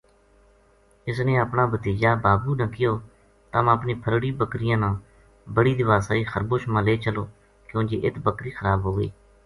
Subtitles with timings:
[1.09, 2.93] اس نے اپنا بھتیجا بابو نا کہیو
[3.51, 4.91] تم اپنی پھرڑی بکریاں نا
[5.55, 7.23] بڑی دیواسئی خربوش ما لے چلو
[7.67, 9.09] کیوں جے اِت بکری خراب ہو گئی